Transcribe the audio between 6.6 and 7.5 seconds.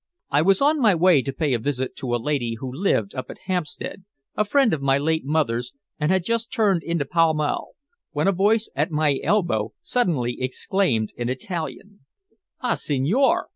into Pall